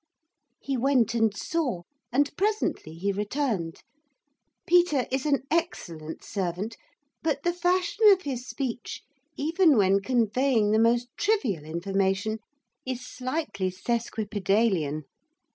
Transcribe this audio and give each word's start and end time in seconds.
He 0.59 0.77
went 0.77 1.13
and 1.13 1.31
saw; 1.37 1.83
and, 2.11 2.35
presently, 2.35 2.95
he 2.95 3.11
returned. 3.11 3.83
Peter 4.65 5.05
is 5.11 5.27
an 5.27 5.43
excellent 5.51 6.23
servant; 6.23 6.75
but 7.21 7.43
the 7.43 7.53
fashion 7.53 8.09
of 8.09 8.23
his 8.23 8.43
speech, 8.47 9.03
even 9.37 9.77
when 9.77 10.01
conveying 10.01 10.71
the 10.71 10.79
most 10.79 11.07
trivial 11.17 11.65
information, 11.65 12.39
is 12.83 13.05
slightly 13.05 13.69
sesquipedalian. 13.69 15.03